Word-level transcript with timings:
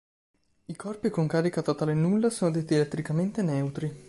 I 0.65 0.75
corpi 0.75 1.11
con 1.11 1.27
carica 1.27 1.61
totale 1.61 1.93
nulla 1.93 2.31
sono 2.31 2.49
detti 2.49 2.73
elettricamente 2.73 3.43
neutri. 3.43 3.99